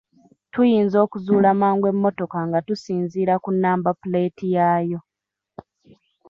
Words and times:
Tuyinza 0.51 0.97
okuzuula 1.05 1.49
mangu 1.61 1.85
emmotoka 1.93 2.37
nga 2.47 2.59
tusinziira 2.67 3.33
ku 3.43 3.49
nnamba 3.55 3.89
puleeti 4.01 4.45
yaayo. 4.55 4.99